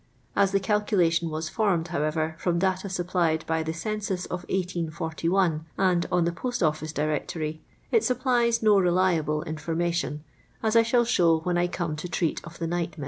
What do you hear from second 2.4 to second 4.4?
data supplied by the census of